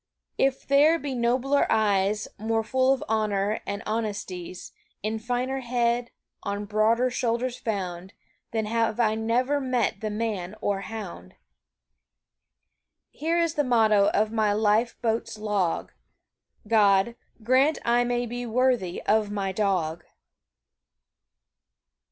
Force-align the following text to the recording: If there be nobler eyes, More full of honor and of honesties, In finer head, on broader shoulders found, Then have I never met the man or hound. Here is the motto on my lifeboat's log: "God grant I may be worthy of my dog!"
If 0.39 0.67
there 0.67 0.97
be 0.97 1.13
nobler 1.13 1.67
eyes, 1.71 2.27
More 2.39 2.63
full 2.63 2.91
of 2.91 3.03
honor 3.07 3.59
and 3.67 3.83
of 3.83 3.87
honesties, 3.87 4.71
In 5.03 5.19
finer 5.19 5.59
head, 5.59 6.09
on 6.41 6.65
broader 6.65 7.11
shoulders 7.11 7.57
found, 7.59 8.13
Then 8.49 8.65
have 8.65 8.99
I 8.99 9.13
never 9.13 9.59
met 9.61 10.01
the 10.01 10.09
man 10.09 10.55
or 10.59 10.81
hound. 10.81 11.35
Here 13.11 13.37
is 13.37 13.53
the 13.53 13.63
motto 13.63 14.09
on 14.11 14.33
my 14.33 14.53
lifeboat's 14.53 15.37
log: 15.37 15.91
"God 16.67 17.15
grant 17.43 17.77
I 17.85 18.03
may 18.03 18.25
be 18.25 18.43
worthy 18.43 19.03
of 19.03 19.29
my 19.29 19.51
dog!" 19.51 20.03